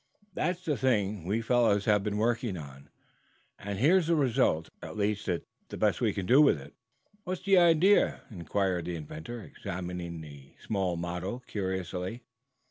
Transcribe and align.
That's 0.33 0.65
the 0.65 0.77
thing 0.77 1.25
we 1.25 1.43
fellows 1.43 1.85
have 1.85 2.03
been 2.03 2.17
working 2.17 2.57
on, 2.57 2.89
and 3.59 3.77
here's 3.77 4.07
the 4.07 4.15
result. 4.15 4.67
At 4.81 4.97
least, 4.97 5.27
it's 5.27 5.45
the 5.69 5.77
best 5.77 6.01
we 6.01 6.11
can 6.11 6.25
do 6.25 6.41
with 6.41 6.59
it." 6.59 6.73
"What's 7.23 7.43
the 7.43 7.59
idea?" 7.59 8.21
inquired 8.31 8.85
the 8.85 8.95
inventor, 8.95 9.43
examining 9.43 10.19
the 10.21 10.55
small 10.59 10.97
model 10.97 11.41
curiously. 11.45 12.23